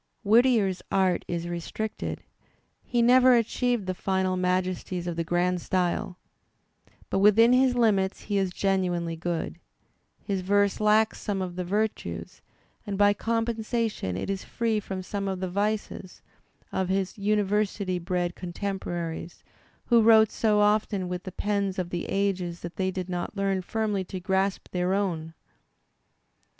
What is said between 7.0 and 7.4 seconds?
But